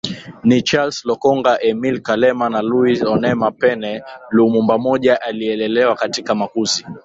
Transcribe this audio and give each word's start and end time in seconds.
ni 0.47 0.57
Charles 0.67 0.97
Lokolonga 1.07 1.53
Émile 1.69 2.01
Kalema 2.07 2.45
na 2.53 2.61
Louis 2.69 3.01
Onema 3.13 3.51
Pene 3.51 4.03
LumumbamojaAlilelewa 4.31 5.95
katika 5.95 6.35
makuzi 6.35 6.85